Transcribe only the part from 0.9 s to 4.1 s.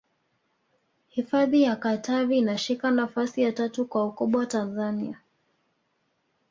hifadhi ya katavi inashika nafasi ya tatu kwa